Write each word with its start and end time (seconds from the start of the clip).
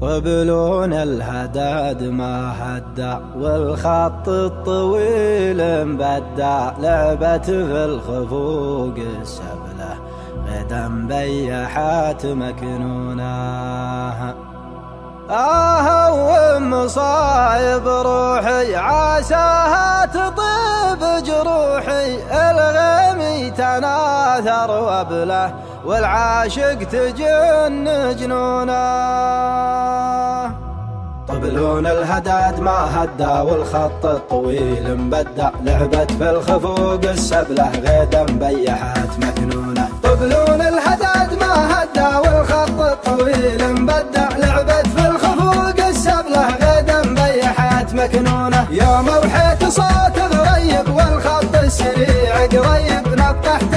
وبلون 0.00 0.92
الهداد 0.92 2.02
ما 2.02 2.52
هدى 2.60 3.16
والخط 3.38 4.28
الطويل 4.28 5.86
مبدع 5.86 6.70
لعبت 6.78 7.44
في 7.44 7.84
الخفوق 7.84 8.94
السبلة. 9.20 9.92
غدا 10.48 10.88
بيحات 11.08 12.26
مكنونة. 12.26 13.30
آه 15.30 16.12
ومصايب 16.12 17.88
روحي 17.88 18.76
عساها 18.76 20.06
تطيب 20.06 21.24
جروحي. 21.24 22.16
الغمي 22.32 23.50
تناثر 23.50 24.70
وبله 24.70 25.54
والعاشق 25.84 26.78
تجن 26.78 28.16
جنونه. 28.16 29.69
طبلون 31.40 31.86
الهداد 31.86 32.60
ما 32.60 33.04
هدى 33.04 33.50
والخط 33.50 34.06
الطويل 34.06 34.96
مبدع 34.96 35.50
لعبت 35.64 36.12
في 36.12 36.30
الخفوق 36.30 37.04
السبلة 37.04 37.70
غيدا 37.70 38.24
بيحات 38.24 39.18
مكنونه 39.18 39.88
طبلون 40.02 40.60
الهداد 40.60 41.38
ما 41.40 41.54
هدى 41.72 42.28
والخط 42.28 42.80
الطويل 42.80 43.72
مبدع 43.82 44.28
لعبت 44.38 44.86
في 44.96 45.08
الخفوق 45.08 45.86
السبلة 45.86 46.56
غيدا 46.62 47.14
بيحات 47.14 47.94
مكنونه 47.94 48.66
يوم 48.70 49.08
وحيت 49.08 49.64
صوت 49.64 50.18
غريب 50.18 50.88
والخط 50.94 51.54
السريع 51.54 52.46
قريب 52.46 53.08
نطحت 53.08 53.74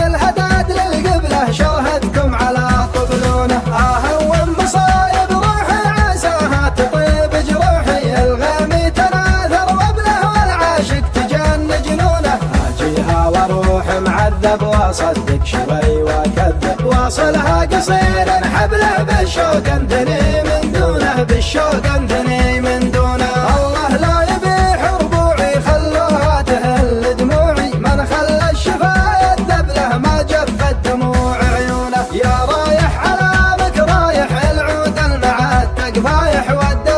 وأروح 13.83 14.01
معذب 14.01 14.63
واصدق 14.63 15.45
شوي 15.45 16.03
واكذب 16.03 16.85
واصلها 16.85 17.65
قصير 17.65 18.29
حبله 18.53 19.03
بالشوق 19.03 19.67
انتني 19.73 20.43
من 20.43 20.71
دونه 20.71 21.23
بالشوق 21.23 21.85
انتني 21.95 22.61
من 22.61 22.91
دونه. 22.91 23.33
الله 23.55 23.97
لا 23.97 24.23
يبيح 24.31 24.93
ربوعي 25.01 25.61
خلوها 25.61 26.41
تهل 26.41 27.15
دموعي. 27.17 27.71
من 27.73 28.05
خلى 28.05 28.51
الشفا 28.51 28.95
يذب 29.23 29.67
له 29.75 29.97
ما 29.97 30.21
جفت 30.21 30.75
دموع 30.85 31.37
عيونه. 31.55 32.05
يا 32.13 32.35
رايح 32.49 32.91
علامك 33.07 33.77
رايح 33.77 34.51
العود 34.51 34.97
المعتق 34.99 35.99
فايح 35.99 36.51
والدبله 36.51 36.92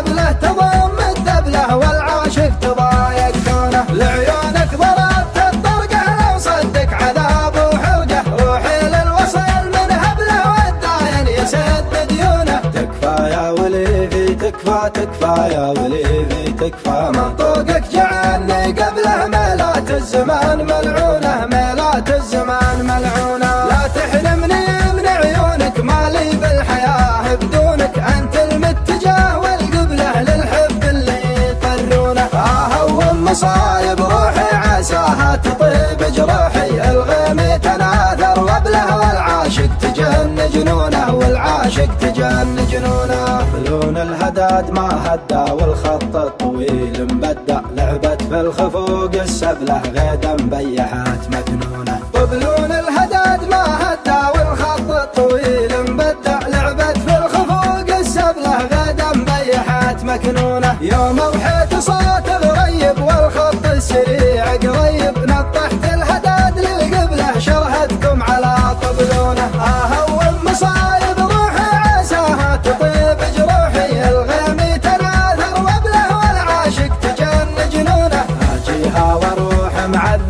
تكفى 14.66 14.90
تكفى 14.94 15.54
يا 15.54 15.68
وليفي 15.68 16.52
تكفى. 16.52 17.12
منطوقك 17.16 17.84
جعلني 17.94 18.82
قبله 18.82 19.26
ميلات 19.26 19.92
الزمان 19.92 20.58
ملعونة 20.58 21.46
ميلات 21.46 22.10
الزمان 22.10 22.78
ملعونة. 22.80 23.52
لا 23.70 23.88
تحرمني 23.96 24.66
من 24.98 25.08
عيونك 25.08 25.80
مالي 25.80 26.30
بالحياة 26.42 27.36
بدونك. 27.36 28.00
أنت 28.18 28.36
المتجاه 28.36 29.40
والقبله 29.40 30.22
للحب 30.22 30.84
اللي 30.84 31.22
يطرونه. 31.50 32.30
آه 32.34 32.86
ومصايب 32.86 34.00
روحي 34.00 34.56
عساها 34.56 35.36
تطيب 35.36 36.14
جروحي. 36.16 36.92
الغيم 36.92 37.58
تناثر 37.58 38.40
وبله 38.40 38.98
والعاشق 38.98 39.70
تجن 39.82 40.38
جنونه 40.54 41.16
والعاشق 41.16 41.98
تجن 42.02 42.56
جنونه. 42.72 43.26
لون 43.66 43.98
الهداد 44.46 44.72
ما 44.72 44.90
هدى 45.14 45.52
والخط 45.52 46.16
الطويل 46.16 47.08
مبدع 47.14 47.62
لعبت 47.76 48.22
في 48.22 48.42
الخفوق 48.42 49.16
السبله 49.16 49.82
غيدا 49.82 50.36
بيحات 50.36 51.30
مكنونه 51.30 52.00
طبلون 52.14 52.72
الهداد 52.72 53.50
ما 53.50 53.64
هدى 53.82 54.38
والخط 54.40 54.92
الطويل 54.92 55.92
مبدع 55.92 56.40
لعبت 56.48 56.98
في 56.98 57.18
الخفوق 57.18 57.98
السبله 57.98 58.58
غيدا 58.58 59.12
بيحات 59.12 60.04
مكنونه 60.04 60.78
يوم 60.82 61.20
وحيت 61.20 61.76
صوت 61.80 62.30
غريب 62.30 62.98
والخط 63.02 63.66
السريع 63.66 64.56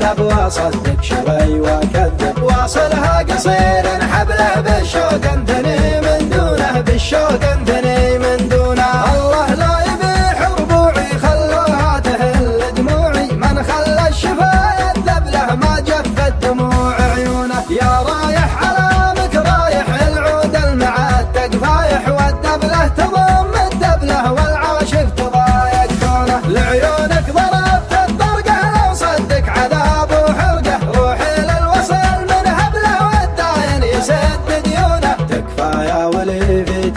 معذب 0.06 0.20
واصدق 0.20 1.02
شوي 1.02 1.60
واكذب 1.60 2.44
واصلها 2.44 3.24
قصير 3.24 3.86
حبله 4.12 4.62
بالشوق 4.62 5.32
انتني 5.34 5.55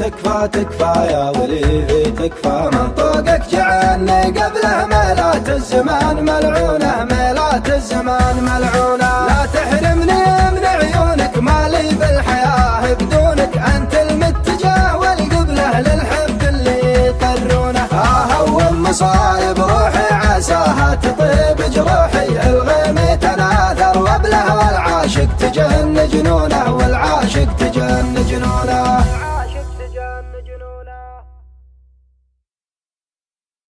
تكفى 0.08 0.48
تكفى 0.52 1.06
يا 1.12 1.32
وليفي 1.38 2.10
تكفى. 2.10 2.70
منطوقك 2.72 3.42
جعلني 3.52 4.22
قبله 4.22 4.86
ميلات 4.86 5.48
الزمان 5.48 6.16
ملعونة 6.24 7.04
ميلات 7.10 7.68
الزمان 7.68 8.36
ملعونة. 8.42 9.26
لا 9.28 9.46
تحرمني 9.54 10.24
من 10.54 10.64
عيونك 10.64 11.38
مالي 11.38 11.88
بالحياة 12.00 12.94
بدونك 12.94 13.56
أنت 13.76 13.94
المتجاه 13.94 14.96
والقبلة 14.96 15.80
للحب 15.80 16.42
اللي 16.42 17.06
يطرونه 17.08 17.86
آه 17.92 18.42
ومصايب 18.44 19.58
روحي 19.58 20.14
عساها 20.14 20.94
تطيب 21.02 21.70
جروحي. 21.72 22.28
الغيمي 22.50 23.16
تناثر 23.16 23.98
وبله 23.98 24.56
والعاشق 24.56 25.28
تجن 25.38 26.08
جنونه 26.12 26.74
والعاشق 26.74 27.56
تجن 27.58 28.17